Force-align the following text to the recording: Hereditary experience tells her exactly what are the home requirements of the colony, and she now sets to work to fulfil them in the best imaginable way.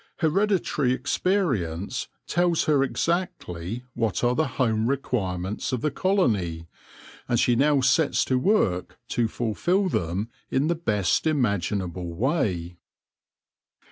Hereditary 0.17 0.93
experience 0.93 2.07
tells 2.25 2.63
her 2.63 2.81
exactly 2.81 3.85
what 3.93 4.23
are 4.23 4.33
the 4.33 4.47
home 4.57 4.87
requirements 4.87 5.71
of 5.71 5.81
the 5.81 5.91
colony, 5.91 6.65
and 7.29 7.39
she 7.39 7.55
now 7.55 7.81
sets 7.81 8.25
to 8.25 8.39
work 8.39 8.97
to 9.09 9.27
fulfil 9.27 9.89
them 9.89 10.31
in 10.49 10.65
the 10.69 10.73
best 10.73 11.27
imaginable 11.27 12.15
way. 12.15 12.79